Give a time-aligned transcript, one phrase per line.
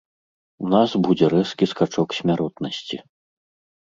[0.65, 2.97] У нас будзе рэзкі скачок смяротнасці.